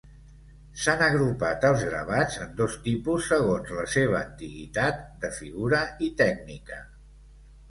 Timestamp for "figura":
5.37-5.83